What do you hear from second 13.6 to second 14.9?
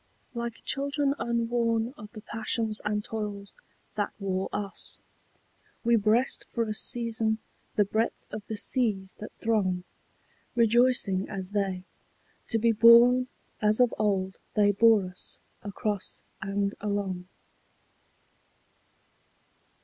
as of old they